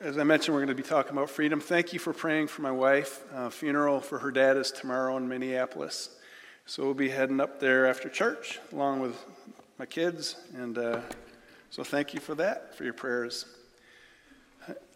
[0.00, 1.58] as I mentioned, we're going to be talking about freedom.
[1.58, 3.22] Thank you for praying for my wife.
[3.34, 6.10] Uh, funeral for her dad is tomorrow in Minneapolis.
[6.66, 9.16] So we'll be heading up there after church along with
[9.78, 10.36] my kids.
[10.54, 11.00] And uh,
[11.70, 13.46] so thank you for that, for your prayers.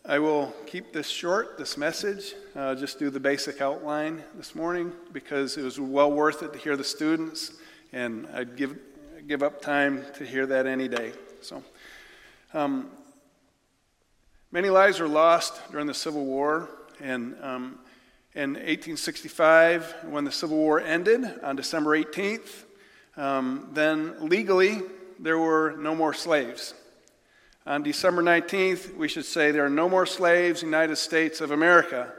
[0.05, 4.93] I will keep this short, this message, uh, just do the basic outline this morning
[5.13, 7.53] because it was well worth it to hear the students,
[7.93, 8.79] and I'd give,
[9.27, 11.13] give up time to hear that any day.
[11.41, 11.63] So,
[12.55, 12.91] um,
[14.51, 16.71] Many lives were lost during the Civil War,
[17.01, 17.79] and um,
[18.35, 22.65] in 1865, when the Civil War ended on December 18th,
[23.19, 24.81] um, then legally
[25.19, 26.73] there were no more slaves.
[27.67, 32.11] On December 19th, we should say there are no more slaves United States of America.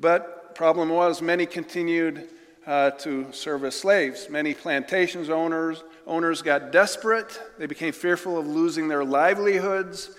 [0.00, 2.30] But problem was many continued
[2.66, 4.30] uh, to serve as slaves.
[4.30, 7.38] Many plantations owners owners got desperate.
[7.58, 10.12] They became fearful of losing their livelihoods.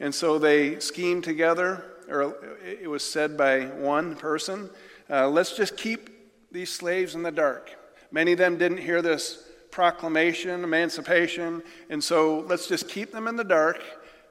[0.00, 4.70] And so they schemed together, or it was said by one person,
[5.10, 6.10] uh, let's just keep
[6.52, 7.76] these slaves in the dark.
[8.10, 13.36] Many of them didn't hear this proclamation, emancipation, and so let's just keep them in
[13.36, 13.82] the dark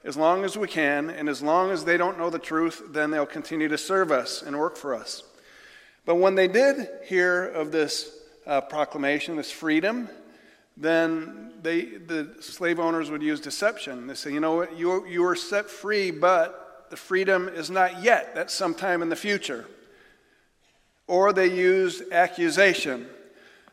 [0.04, 3.12] as long as we can, and as long as they don't know the truth, then
[3.12, 5.24] they'll continue to serve us and work for us.
[6.06, 10.08] But when they did hear of this uh, proclamation, this freedom,
[10.78, 14.08] then they, the slave owners would use deception.
[14.08, 18.04] They say, you know what, you, you were set free, but the freedom is not
[18.04, 18.36] yet.
[18.36, 19.66] That's sometime in the future.
[21.08, 23.08] Or they used accusation.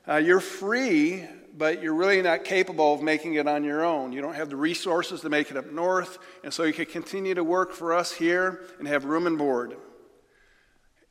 [0.08, 1.24] Uh, you're free,
[1.56, 4.12] but you're really not capable of making it on your own.
[4.12, 7.34] You don't have the resources to make it up north, and so you could continue
[7.34, 9.77] to work for us here and have room and board.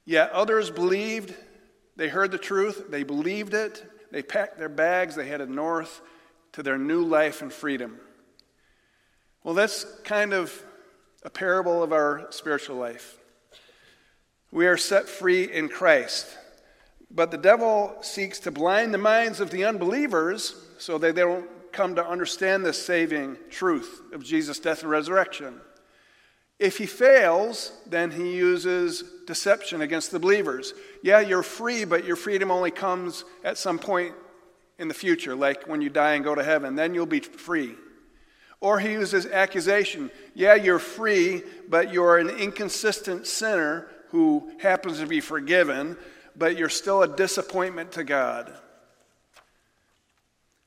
[0.05, 1.33] Yet others believed,
[1.95, 3.83] they heard the truth, they believed it,
[4.13, 6.01] they packed their bags, they headed north
[6.51, 7.99] to their new life and freedom.
[9.43, 10.63] Well, that's kind of
[11.23, 13.17] a parable of our spiritual life.
[14.51, 16.27] We are set free in Christ,
[17.09, 21.49] but the devil seeks to blind the minds of the unbelievers so that they don't
[21.71, 25.59] come to understand the saving truth of Jesus' death and resurrection.
[26.59, 30.73] If he fails, then he uses deception against the believers.
[31.01, 34.13] Yeah, you're free, but your freedom only comes at some point
[34.79, 36.75] in the future, like when you die and go to heaven.
[36.75, 37.75] Then you'll be free.
[38.59, 40.09] Or he uses accusation.
[40.33, 45.97] Yeah, you're free, but you're an inconsistent sinner who happens to be forgiven,
[46.35, 48.53] but you're still a disappointment to God.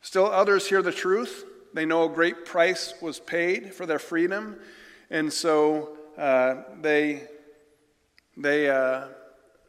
[0.02, 1.44] Still, others hear the truth.
[1.74, 4.56] They know a great price was paid for their freedom,
[5.10, 7.22] and so uh, they,
[8.36, 9.08] they uh,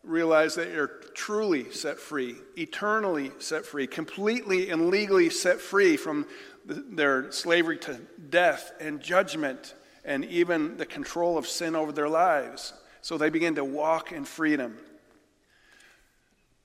[0.04, 6.28] realize that you're truly set free, eternally set free, completely and legally set free from
[6.66, 12.10] the, their slavery to death and judgment and even the control of sin over their
[12.10, 12.74] lives.
[13.02, 14.78] So they begin to walk in freedom.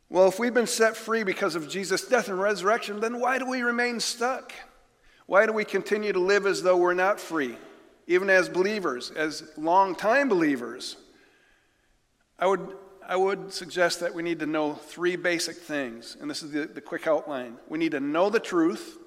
[0.08, 3.48] Well, if we've been set free because of Jesus' death and resurrection, then why do
[3.48, 4.52] we remain stuck?
[5.26, 7.56] Why do we continue to live as though we're not free?
[8.06, 10.96] even as believers, as long-time believers,
[12.42, 12.74] I would,
[13.06, 16.66] I would suggest that we need to know three basic things, and this is the,
[16.66, 17.56] the quick outline.
[17.68, 18.98] We need to know the truth,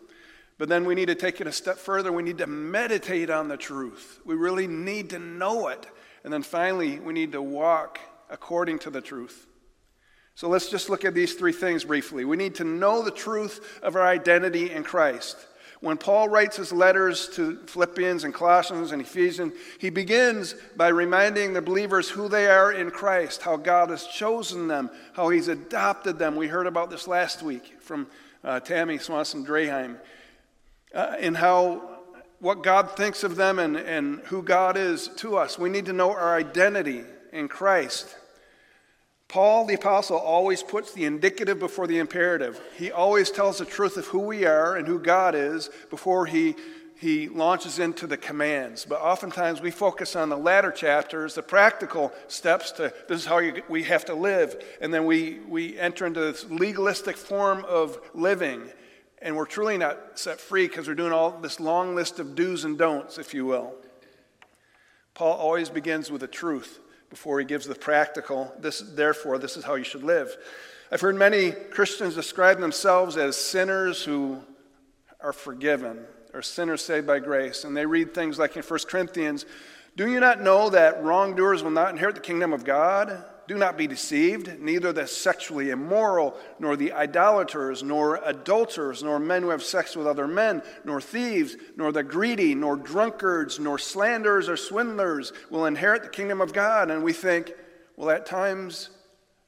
[0.58, 2.14] but then we need to take it a step further.
[2.14, 4.22] We need to meditate on the truth.
[4.24, 5.86] We really need to know it.
[6.24, 9.48] And then finally, we need to walk according to the truth.
[10.36, 12.24] So let's just look at these three things briefly.
[12.24, 15.36] We need to know the truth of our identity in Christ.
[15.86, 21.54] When Paul writes his letters to Philippians and Colossians and Ephesians, he begins by reminding
[21.54, 26.18] the believers who they are in Christ, how God has chosen them, how he's adopted
[26.18, 26.38] them.
[26.38, 28.08] We heard about this last week from
[28.44, 30.00] uh, Tammy Swanson Draheim,
[30.96, 32.00] uh, and how
[32.40, 35.60] what God thinks of them and, and who God is to us.
[35.60, 38.16] We need to know our identity in Christ.
[39.36, 42.58] Paul, the apostle, always puts the indicative before the imperative.
[42.78, 46.56] He always tells the truth of who we are and who God is before he,
[46.96, 48.86] he launches into the commands.
[48.86, 53.40] But oftentimes we focus on the latter chapters, the practical steps to this is how
[53.40, 54.56] you, we have to live.
[54.80, 58.62] And then we, we enter into this legalistic form of living.
[59.22, 62.64] And we're truly not set free because we're doing all this long list of do's
[62.64, 63.74] and don'ts, if you will.
[65.14, 66.80] Paul always begins with the truth
[67.16, 70.36] before he gives the practical, this, therefore, this is how you should live.
[70.92, 74.42] I've heard many Christians describe themselves as sinners who
[75.22, 77.64] are forgiven, or sinners saved by grace.
[77.64, 79.46] And they read things like in 1 Corinthians
[79.96, 83.24] Do you not know that wrongdoers will not inherit the kingdom of God?
[83.48, 84.60] Do not be deceived.
[84.60, 90.08] Neither the sexually immoral, nor the idolaters, nor adulterers, nor men who have sex with
[90.08, 96.04] other men, nor thieves, nor the greedy, nor drunkards, nor slanderers or swindlers will inherit
[96.04, 96.90] the kingdom of God.
[96.90, 97.54] And we think,
[97.96, 98.90] well, at times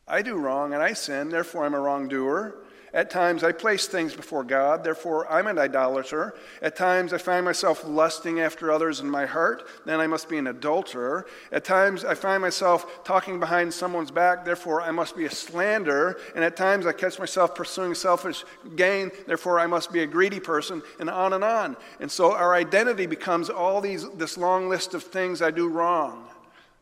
[0.08, 2.64] I do wrong and I sin, therefore I'm a wrongdoer.
[2.98, 6.34] At times I place things before God, therefore I'm an idolater.
[6.64, 10.40] At times I find myself lusting after others in my heart, then I must be
[10.40, 11.28] an adulterer.
[11.52, 16.20] At times I find myself talking behind someone's back, therefore I must be a slanderer.
[16.34, 18.44] And at times I catch myself pursuing selfish
[18.76, 21.78] gain, therefore I must be a greedy person, and on and on.
[22.00, 26.28] And so our identity becomes all these this long list of things I do wrong.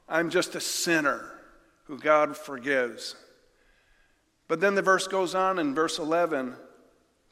[0.08, 1.34] I'm just a sinner
[1.88, 3.18] who God forgives.
[4.48, 6.56] But then the verse goes on in verse 11.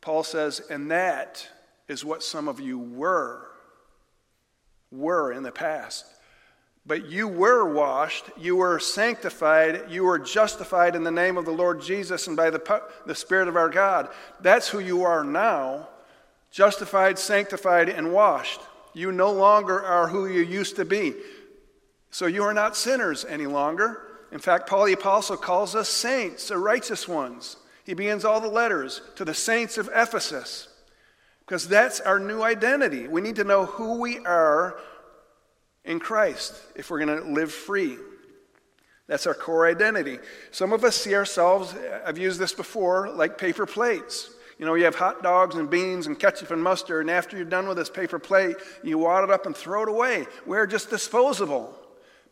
[0.01, 1.47] Paul says, And that
[1.87, 3.47] is what some of you were,
[4.91, 6.05] were in the past.
[6.85, 11.51] But you were washed, you were sanctified, you were justified in the name of the
[11.51, 14.09] Lord Jesus and by the, the Spirit of our God.
[14.41, 15.87] That's who you are now
[16.51, 18.59] justified, sanctified, and washed.
[18.93, 21.15] You no longer are who you used to be.
[22.11, 24.12] So you are not sinners any longer.
[24.33, 27.55] In fact, Paul the Apostle calls us saints, the righteous ones.
[27.85, 30.69] He begins all the letters to the saints of Ephesus
[31.45, 33.07] because that's our new identity.
[33.07, 34.79] We need to know who we are
[35.85, 37.97] in Christ if we're going to live free.
[39.05, 40.17] That's our core identity.
[40.49, 44.31] Some of us see ourselves, I've used this before, like paper plates.
[44.57, 47.45] You know, you have hot dogs and beans and ketchup and mustard, and after you're
[47.45, 50.25] done with this paper plate, you wad it up and throw it away.
[50.47, 51.77] We're just disposable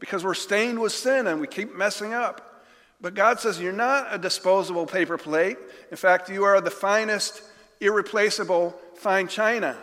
[0.02, 2.66] because we're stained with sin and we keep messing up.
[3.00, 5.58] But God says you're not a disposable paper plate.
[5.92, 7.42] In fact, you are the finest,
[7.80, 9.78] irreplaceable fine china.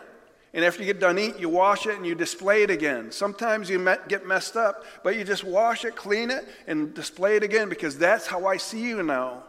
[0.52, 3.12] And after you get done eating, you wash it and you display it again.
[3.12, 7.42] Sometimes you get messed up, but you just wash it, clean it, and display it
[7.42, 9.44] again because that's how I see you now.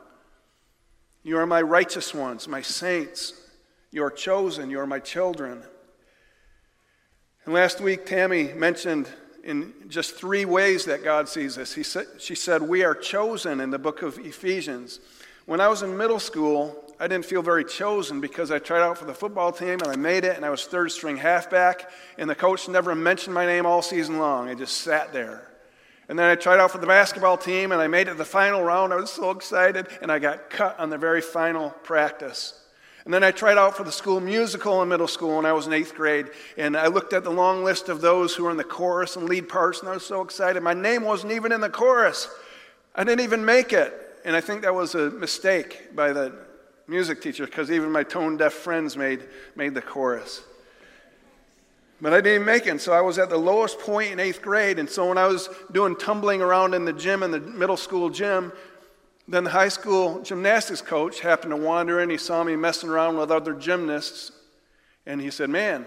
[1.23, 3.33] You are my righteous ones, my saints.
[3.91, 4.69] You are chosen.
[4.69, 5.63] You are my children.
[7.45, 9.09] And last week, Tammy mentioned
[9.43, 11.73] in just three ways that God sees us.
[11.73, 14.99] He said, she said, We are chosen in the book of Ephesians.
[15.45, 18.97] When I was in middle school, I didn't feel very chosen because I tried out
[18.97, 22.29] for the football team and I made it, and I was third string halfback, and
[22.29, 24.49] the coach never mentioned my name all season long.
[24.49, 25.49] I just sat there.
[26.09, 28.63] And then I tried out for the basketball team and I made it the final
[28.63, 28.91] round.
[28.91, 32.59] I was so excited, and I got cut on the very final practice.
[33.09, 35.65] And then I tried out for the school musical in middle school when I was
[35.65, 36.27] in eighth grade.
[36.57, 39.27] And I looked at the long list of those who were in the chorus and
[39.27, 40.61] lead parts, and I was so excited.
[40.61, 42.29] My name wasn't even in the chorus.
[42.93, 43.95] I didn't even make it.
[44.25, 46.35] And I think that was a mistake by the
[46.87, 49.23] music teacher because even my tone deaf friends made,
[49.55, 50.43] made the chorus.
[51.99, 52.79] But I didn't make it.
[52.79, 54.77] So I was at the lowest point in eighth grade.
[54.77, 58.11] And so when I was doing tumbling around in the gym, in the middle school
[58.11, 58.51] gym,
[59.29, 62.09] then the high school gymnastics coach happened to wander in.
[62.09, 64.31] He saw me messing around with other gymnasts,
[65.05, 65.85] and he said, Man,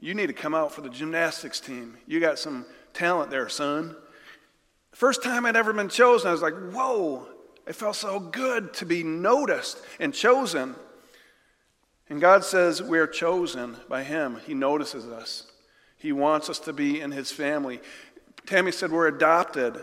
[0.00, 1.98] you need to come out for the gymnastics team.
[2.06, 2.64] You got some
[2.94, 3.94] talent there, son.
[4.92, 7.26] First time I'd ever been chosen, I was like, Whoa,
[7.66, 10.74] it felt so good to be noticed and chosen.
[12.08, 14.40] And God says we are chosen by Him.
[14.46, 15.46] He notices us,
[15.98, 17.80] He wants us to be in His family.
[18.46, 19.76] Tammy said we're adopted.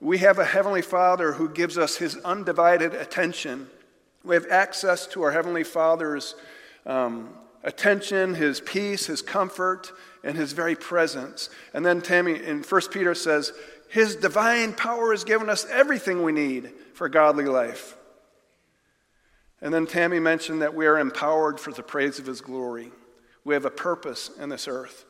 [0.00, 3.68] We have a Heavenly Father who gives us His undivided attention.
[4.24, 6.34] We have access to our Heavenly Father's
[6.86, 7.30] um,
[7.62, 9.92] attention, His peace, His comfort,
[10.24, 11.50] and His very presence.
[11.74, 13.52] And then Tammy in 1 Peter says,
[13.90, 17.94] His divine power has given us everything we need for godly life.
[19.60, 22.90] And then Tammy mentioned that we are empowered for the praise of His glory.
[23.44, 25.04] We have a purpose in this earth.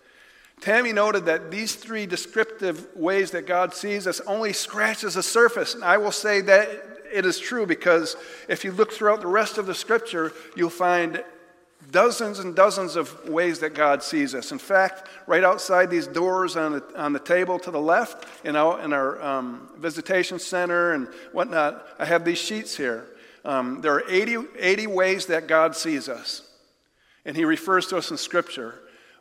[0.60, 5.74] Tammy noted that these three descriptive ways that God sees us only scratches the surface.
[5.74, 6.68] And I will say that
[7.12, 8.16] it is true because
[8.48, 11.24] if you look throughout the rest of the scripture, you'll find
[11.90, 14.52] dozens and dozens of ways that God sees us.
[14.52, 18.52] In fact, right outside these doors on the, on the table to the left, you
[18.52, 23.06] know, in our um, visitation center and whatnot, I have these sheets here.
[23.44, 26.46] Um, there are 80, 80 ways that God sees us.
[27.24, 28.74] And he refers to us in Scripture.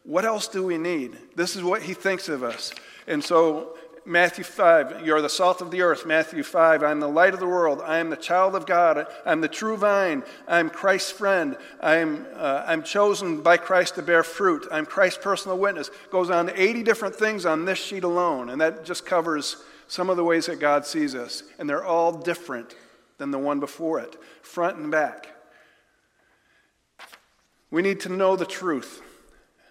[0.10, 1.16] What else do we need?
[1.36, 2.74] This is what he thinks of us.
[3.06, 6.04] And so, Matthew 5, you're the salt of the earth.
[6.04, 7.80] Matthew 5, I'm the light of the world.
[7.86, 9.06] I am the child of God.
[9.24, 10.24] I'm the true vine.
[10.48, 11.56] I'm Christ's friend.
[11.80, 14.68] I'm, uh, I'm chosen by Christ to bear fruit.
[14.72, 15.92] I'm Christ's personal witness.
[16.10, 18.50] Goes on 80 different things on this sheet alone.
[18.50, 21.44] And that just covers some of the ways that God sees us.
[21.60, 22.74] And they're all different
[23.20, 25.28] than the one before it, front and back.
[27.70, 29.04] We need to know the truth.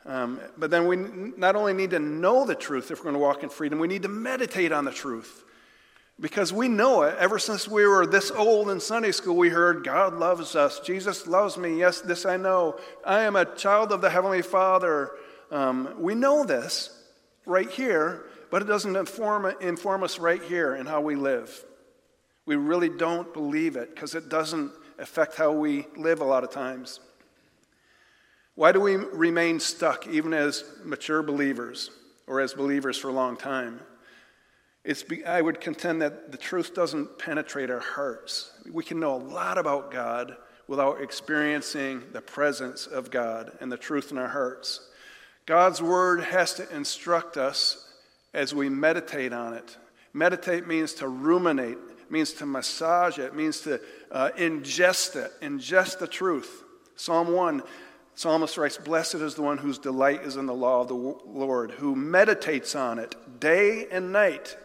[0.07, 3.21] Um, but then we not only need to know the truth if we're going to
[3.21, 5.45] walk in freedom, we need to meditate on the truth.
[6.21, 7.17] Because we know it.
[7.19, 10.81] Ever since we were this old in Sunday school, we heard, God loves us.
[10.81, 11.79] Jesus loves me.
[11.79, 12.79] Yes, this I know.
[13.07, 15.13] I am a child of the Heavenly Father.
[15.53, 17.05] Um, we know this
[17.47, 21.65] right here, but it doesn't inform, inform us right here in how we live.
[22.47, 26.51] We really don't believe it because it doesn't affect how we live a lot of
[26.51, 26.99] times.
[28.59, 31.93] Why do we remain stuck even as mature believers
[32.27, 33.79] or as believers for a long time?
[34.83, 38.51] It's, I would contend that the truth doesn't penetrate our hearts.
[38.69, 40.37] We can know a lot about God
[40.67, 44.81] without experiencing the presence of God and the truth in our hearts.
[45.47, 47.89] God's word has to instruct us
[48.35, 49.77] as we meditate on it.
[50.13, 51.79] Meditate means to ruminate,
[52.11, 56.65] means to massage it, means to uh, ingest it, ingest the truth.
[56.97, 57.63] Psalm 1
[58.19, 61.71] Psalmist writes, Blessed is the one whose delight is in the law of the Lord,
[61.71, 64.57] who meditates on it day and night.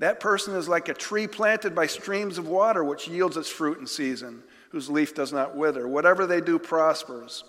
[0.00, 3.78] That person is like a tree planted by streams of water, which yields its fruit
[3.78, 5.86] in season, whose leaf does not wither.
[5.86, 7.44] Whatever they do prospers.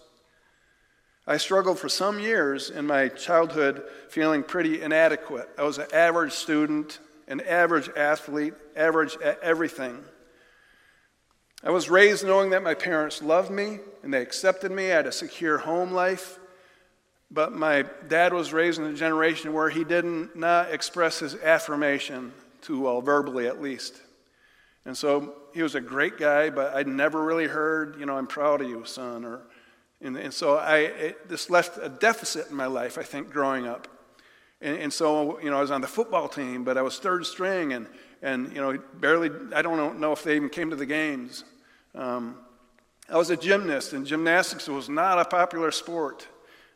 [1.26, 5.50] I struggled for some years in my childhood feeling pretty inadequate.
[5.58, 10.04] I was an average student, an average athlete, average at everything.
[11.64, 14.92] I was raised knowing that my parents loved me and they accepted me.
[14.92, 16.40] I had a secure home life.
[17.32, 20.32] But my dad was raised in a generation where he didn't
[20.72, 24.02] express his affirmation too well, verbally at least.
[24.86, 28.26] And so he was a great guy, but I'd never really heard, you know, I'm
[28.26, 29.26] proud of you, son.
[29.26, 29.42] Or,
[30.02, 33.68] and, and so I, it, this left a deficit in my life, I think, growing
[33.68, 33.88] up.
[34.62, 37.26] And, and, so, you know, I was on the football team, but I was third
[37.26, 37.88] string, and,
[38.22, 41.44] and you know, barely, I don't know if they even came to the games.
[41.96, 42.38] Um,
[43.10, 46.28] I was a gymnast, and gymnastics was not a popular sport.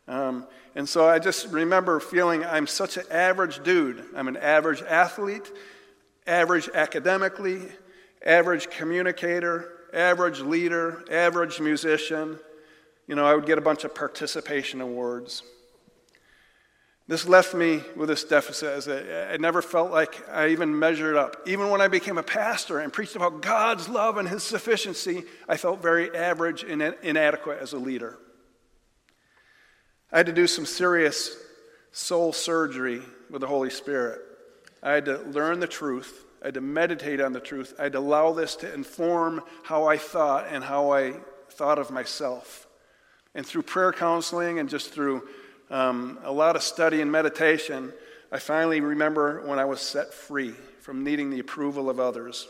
[0.07, 4.03] Um, and so I just remember feeling I'm such an average dude.
[4.15, 5.51] I'm an average athlete,
[6.25, 7.61] average academically,
[8.25, 12.39] average communicator, average leader, average musician.
[13.07, 15.43] You know, I would get a bunch of participation awards.
[17.07, 21.35] This left me with this deficit as I never felt like I even measured up.
[21.45, 25.57] Even when I became a pastor and preached about God's love and His sufficiency, I
[25.57, 28.19] felt very average and inadequate as a leader.
[30.13, 31.35] I had to do some serious
[31.91, 34.21] soul surgery with the Holy Spirit.
[34.81, 36.25] I had to learn the truth.
[36.41, 37.73] I had to meditate on the truth.
[37.79, 41.15] I had to allow this to inform how I thought and how I
[41.49, 42.67] thought of myself.
[43.35, 45.27] And through prayer counseling and just through
[45.73, 47.91] um, a lot of study and meditation,
[48.31, 52.47] I finally remember when I was set free from needing the approval of others.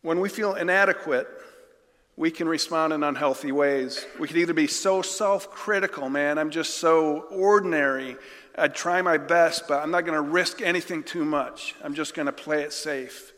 [0.00, 1.28] When we feel inadequate,
[2.16, 4.06] we can respond in unhealthy ways.
[4.18, 8.16] We can either be so self critical, man, I'm just so ordinary.
[8.56, 11.74] I'd try my best, but I'm not going to risk anything too much.
[11.84, 13.31] I'm just going to play it safe.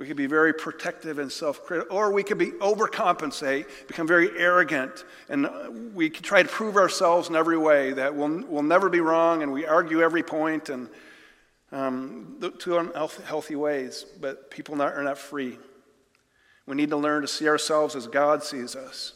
[0.00, 4.30] We can be very protective and self critical, or we can be overcompensate, become very
[4.34, 9.00] arrogant, and we try to prove ourselves in every way that we'll, we'll never be
[9.00, 10.88] wrong, and we argue every point, and
[11.70, 15.58] um, two unhealthy ways, but people not, are not free.
[16.64, 19.12] We need to learn to see ourselves as God sees us.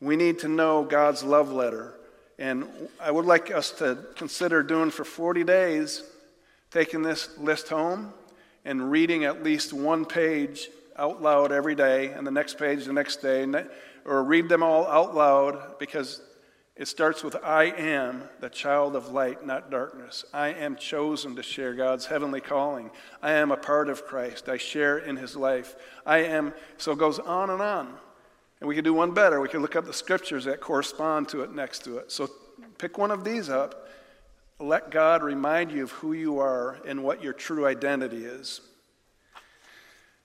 [0.00, 1.94] We need to know God's love letter.
[2.38, 2.68] And
[3.00, 6.04] I would like us to consider doing for 40 days,
[6.70, 8.14] taking this list home
[8.66, 10.68] and reading at least one page
[10.98, 13.46] out loud every day, and the next page the next day,
[14.04, 16.20] or read them all out loud because
[16.74, 20.24] it starts with I am the child of light, not darkness.
[20.34, 22.90] I am chosen to share God's heavenly calling.
[23.22, 24.48] I am a part of Christ.
[24.48, 25.76] I share in his life.
[26.04, 27.94] I am, so it goes on and on.
[28.60, 29.40] And we could do one better.
[29.40, 32.10] We could look up the scriptures that correspond to it next to it.
[32.10, 32.28] So
[32.78, 33.88] pick one of these up.
[34.58, 38.62] Let God remind you of who you are and what your true identity is.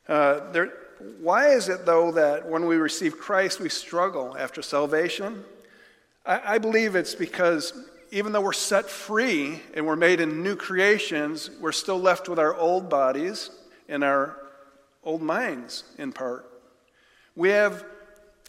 [0.08, 0.72] Uh, there,
[1.20, 5.44] why is it, though, that when we receive Christ, we struggle after salvation?
[6.26, 7.74] I, I believe it's because
[8.12, 12.40] even though we're set free and we're made in new creations, we're still left with
[12.40, 13.50] our old bodies
[13.90, 14.38] and our
[15.04, 16.46] old minds in part.
[17.36, 17.86] We have,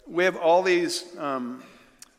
[0.05, 1.63] we have all these um,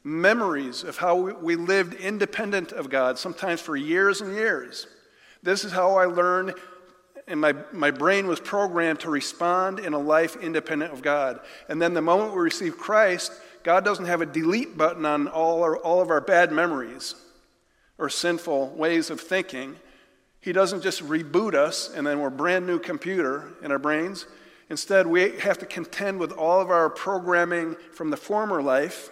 [0.05, 4.87] memories of how we, lived independent of God, sometimes for years and years.
[5.43, 6.55] This is how I learned,
[7.27, 11.41] and my, my brain was programmed to respond in a life independent of God.
[11.69, 13.33] And then the moment we receive Christ,
[13.63, 17.15] God doesn't have a delete button on all, our, all of our bad memories
[17.97, 19.77] or sinful ways of thinking.
[20.41, 24.27] He doesn't just reboot us and then we're brand new computer in our brains.
[24.69, 29.11] Instead, we have to contend with all of our programming from the former life.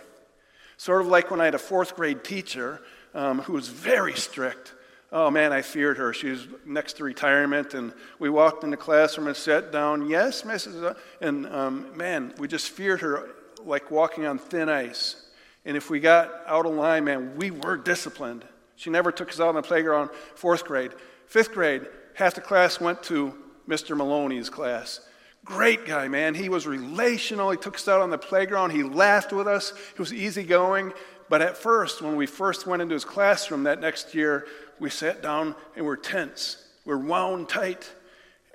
[0.83, 2.81] Sort of like when I had a fourth grade teacher
[3.15, 4.75] um, who was very strict.
[5.13, 6.13] Oh man, I feared her.
[6.13, 10.09] She was next to retirement, and we walked in the classroom and sat down.
[10.11, 10.97] Yes, Mrs.
[11.21, 13.29] And um, man, we just feared her
[13.65, 15.25] like walking on thin ice.
[15.65, 18.45] And if we got out of line, man, we were disciplined.
[18.75, 20.91] She never took us out on the playground, fourth grade.
[21.29, 23.97] Fifth grade, half the class went to Mr.
[23.97, 24.99] Maloney's class.
[25.45, 26.35] Great guy, man.
[26.35, 27.51] He was relational.
[27.51, 28.71] He took us out on the playground.
[28.71, 29.73] He laughed with us.
[29.95, 30.93] He was easygoing.
[31.29, 34.47] But at first, when we first went into his classroom that next year,
[34.79, 36.65] we sat down and we're tense.
[36.85, 37.91] We're wound tight.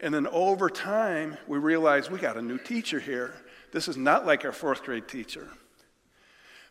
[0.01, 3.33] And then over time, we realized we got a new teacher here.
[3.73, 5.47] This is not like our fourth grade teacher.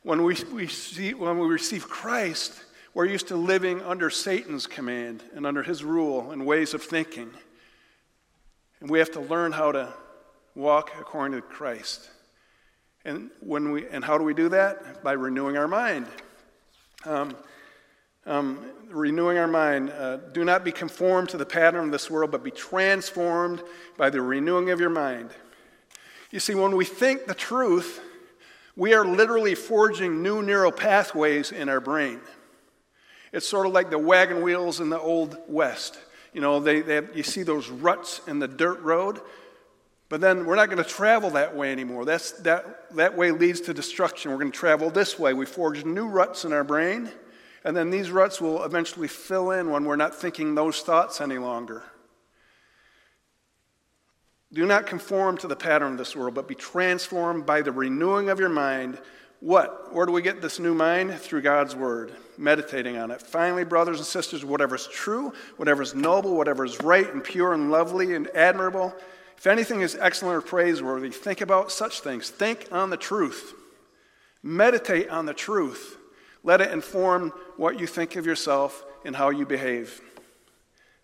[0.02, 2.54] When we, we see, when we receive Christ,
[2.94, 7.30] we're used to living under Satan's command and under his rule and ways of thinking.
[8.80, 9.92] And we have to learn how to
[10.56, 12.10] walk according to Christ.
[13.04, 15.04] And, when we, and how do we do that?
[15.04, 16.06] By renewing our mind.
[17.04, 17.36] Um,
[18.24, 19.90] um, renewing our mind.
[19.90, 23.62] Uh, do not be conformed to the pattern of this world, but be transformed
[23.96, 25.30] by the renewing of your mind.
[26.32, 28.00] You see, when we think the truth,
[28.74, 32.20] we are literally forging new neural pathways in our brain.
[33.32, 35.98] It's sort of like the wagon wheels in the Old West.
[36.32, 39.20] You know, they, they have, you see those ruts in the dirt road,
[40.08, 42.04] but then we're not going to travel that way anymore.
[42.04, 44.30] That's, that, that way leads to destruction.
[44.30, 45.34] We're going to travel this way.
[45.34, 47.10] We forge new ruts in our brain,
[47.64, 51.38] and then these ruts will eventually fill in when we're not thinking those thoughts any
[51.38, 51.82] longer.
[54.52, 58.28] Do not conform to the pattern of this world, but be transformed by the renewing
[58.28, 58.98] of your mind
[59.40, 59.92] what?
[59.92, 61.14] Where do we get this new mind?
[61.14, 63.20] Through God's Word, meditating on it.
[63.20, 67.52] Finally, brothers and sisters, whatever is true, whatever is noble, whatever is right and pure
[67.52, 68.94] and lovely and admirable,
[69.36, 72.30] if anything is excellent or praiseworthy, think about such things.
[72.30, 73.54] Think on the truth.
[74.42, 75.98] Meditate on the truth.
[76.42, 80.00] Let it inform what you think of yourself and how you behave.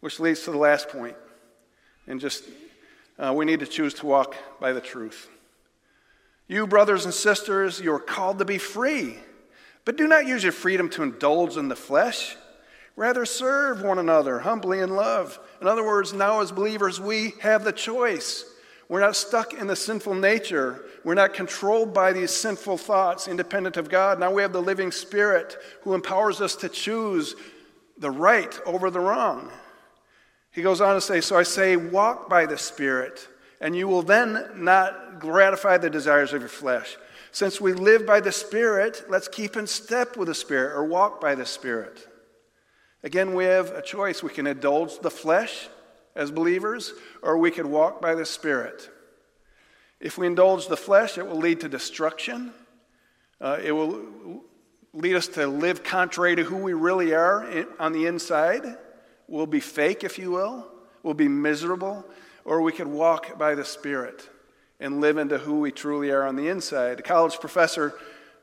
[0.00, 1.16] Which leads to the last point.
[2.06, 2.44] And just,
[3.18, 5.28] uh, we need to choose to walk by the truth.
[6.48, 9.16] You, brothers and sisters, you are called to be free.
[9.84, 12.36] But do not use your freedom to indulge in the flesh.
[12.94, 15.38] Rather, serve one another humbly in love.
[15.62, 18.44] In other words, now as believers, we have the choice.
[18.88, 20.84] We're not stuck in the sinful nature.
[21.04, 24.18] We're not controlled by these sinful thoughts independent of God.
[24.18, 27.36] Now we have the living Spirit who empowers us to choose
[27.96, 29.52] the right over the wrong.
[30.50, 33.28] He goes on to say, So I say, walk by the Spirit
[33.60, 36.96] and you will then not gratify the desires of your flesh.
[37.30, 41.20] Since we live by the Spirit, let's keep in step with the Spirit or walk
[41.20, 42.08] by the Spirit.
[43.02, 44.22] Again, we have a choice.
[44.22, 45.68] We can indulge the flesh
[46.14, 48.90] as believers, or we can walk by the Spirit.
[50.00, 52.52] If we indulge the flesh, it will lead to destruction.
[53.40, 54.42] Uh, it will
[54.92, 58.62] lead us to live contrary to who we really are on the inside.
[59.26, 60.66] We'll be fake, if you will.
[61.02, 62.04] We'll be miserable
[62.44, 64.28] or we could walk by the Spirit
[64.80, 66.98] and live into who we truly are on the inside.
[66.98, 67.94] A college professor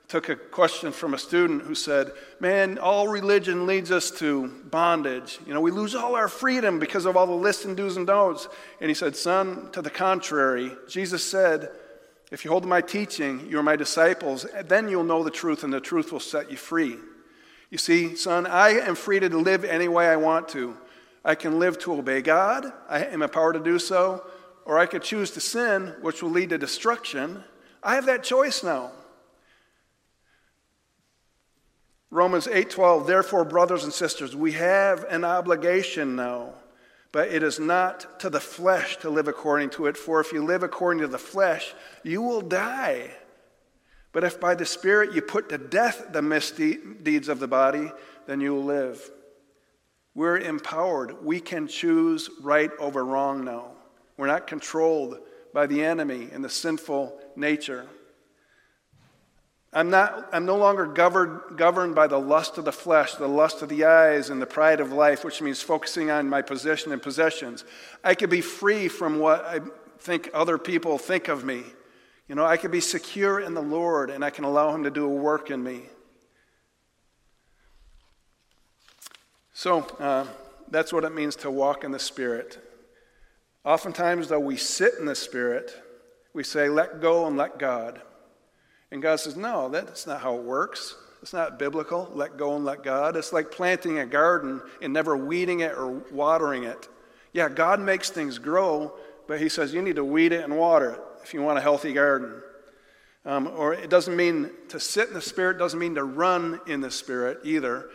[0.10, 5.40] took a question from a student who said, Man, all religion leads us to bondage.
[5.46, 8.08] You know, we lose all our freedom because of all the lists and do's and
[8.08, 8.50] don'ts.
[8.82, 11.70] And he said, Son, to the contrary, Jesus said,
[12.32, 15.64] If you hold to my teaching, you are my disciples, then you'll know the truth,
[15.64, 16.98] and the truth will set you free.
[17.70, 20.76] You see, son, I am free to live any way I want to.
[21.24, 24.26] I can live to obey God, I am empowered to do so,
[24.66, 27.44] or I could choose to sin, which will lead to destruction.
[27.84, 28.92] I have that choice now.
[32.12, 36.54] Romans 8:12 Therefore brothers and sisters we have an obligation now
[37.12, 40.44] but it is not to the flesh to live according to it for if you
[40.44, 43.12] live according to the flesh you will die
[44.12, 47.92] but if by the spirit you put to death the misdeeds of the body
[48.26, 49.12] then you will live
[50.20, 51.24] we're empowered.
[51.24, 53.72] We can choose right over wrong now.
[54.18, 55.20] We're not controlled
[55.54, 57.88] by the enemy and the sinful nature.
[59.72, 63.62] I'm, not, I'm no longer governed, governed by the lust of the flesh, the lust
[63.62, 67.02] of the eyes, and the pride of life, which means focusing on my position and
[67.02, 67.64] possessions.
[68.04, 69.60] I could be free from what I
[70.00, 71.64] think other people think of me.
[72.28, 74.92] You know, I could be secure in the Lord and I can allow Him to
[74.92, 75.82] do a work in me.
[79.54, 80.26] So uh,
[80.72, 82.58] that's what it means to walk in the Spirit.
[83.66, 85.76] Oftentimes, though, we sit in the Spirit,
[86.34, 88.02] we say, let go and let God.
[88.92, 90.96] And God says, no, that's not how it works.
[91.22, 92.10] It's not biblical.
[92.14, 93.16] Let go and let God.
[93.16, 96.88] It's like planting a garden and never weeding it or watering it.
[97.34, 98.94] Yeah, God makes things grow,
[99.28, 101.62] but He says you need to weed it and water it if you want a
[101.62, 102.42] healthy garden.
[103.26, 106.82] Um, or it doesn't mean to sit in the Spirit, doesn't mean to run in
[106.82, 107.90] the Spirit either.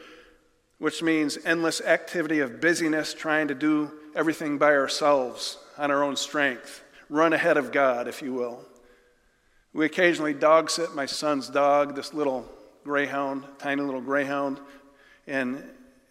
[0.79, 6.17] which means endless activity of busyness, trying to do everything by ourselves on our own
[6.17, 8.65] strength, run ahead of God, if you will.
[9.75, 12.49] We occasionally dog sit my son's dog, this little
[12.85, 14.61] greyhound, tiny little greyhound,
[15.27, 15.65] and,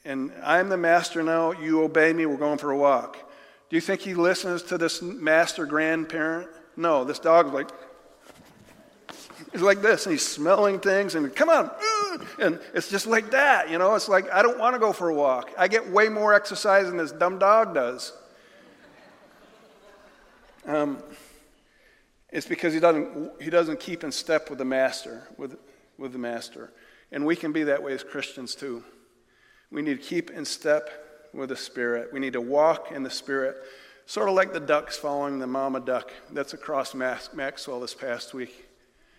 [0.04, 3.18] and I'm the master now, you obey me, we're going for a walk.
[3.70, 6.50] Do you think he listens to this master grandparent?
[6.76, 7.70] No, this dog's like,
[9.54, 11.72] he's like this, and he's smelling things, and come on,
[12.40, 13.96] and it's just like that, you know.
[13.96, 15.52] It's like I don't want to go for a walk.
[15.58, 18.12] I get way more exercise than this dumb dog does.
[20.66, 21.02] Um,
[22.34, 25.56] it's because he doesn't he doesn't keep in step with the master, with
[25.98, 26.74] with the master,
[27.12, 28.84] and we can be that way as Christians too.
[29.72, 30.90] We need to keep in step
[31.32, 32.12] with the Spirit.
[32.12, 33.56] We need to walk in the Spirit,
[34.08, 38.66] sort of like the ducks following the mama duck that's across Maxwell this past week.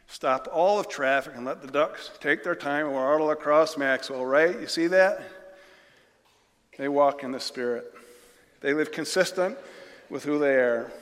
[0.08, 4.26] Stop all of traffic and let the ducks take their time and waddle across Maxwell,
[4.26, 4.60] right?
[4.60, 5.22] You see that?
[6.76, 7.94] They walk in the Spirit.
[8.60, 9.56] They live consistent
[10.10, 10.92] with who they are.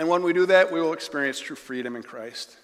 [0.00, 2.56] And when we do that, we will experience true freedom in Christ.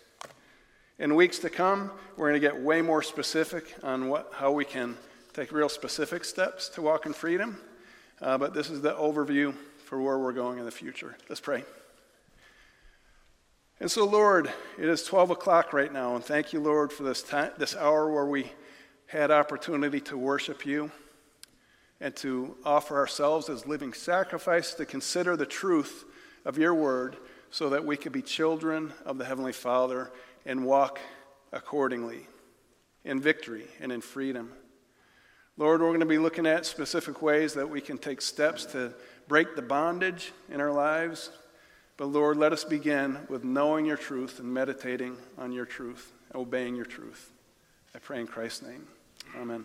[0.98, 4.64] In weeks to come, we're going to get way more specific on what, how we
[4.64, 4.96] can
[5.34, 7.58] take real specific steps to walk in freedom.
[8.22, 11.14] Uh, but this is the overview for where we're going in the future.
[11.28, 11.62] Let's pray.
[13.80, 17.22] And so, Lord, it is 12 o'clock right now, and thank you, Lord, for this,
[17.22, 18.50] time, this hour where we
[19.08, 20.90] had opportunity to worship you
[22.00, 26.06] and to offer ourselves as living sacrifice to consider the truth
[26.46, 27.16] of your word
[27.50, 30.10] so that we could be children of the Heavenly Father
[30.46, 30.98] and walk
[31.52, 32.26] accordingly
[33.04, 34.52] in victory and in freedom.
[35.58, 38.94] Lord, we're going to be looking at specific ways that we can take steps to
[39.26, 41.30] break the bondage in our lives.
[41.96, 46.76] But Lord, let us begin with knowing your truth and meditating on your truth, obeying
[46.76, 47.32] your truth.
[47.94, 48.86] I pray in Christ's name.
[49.36, 49.64] Amen.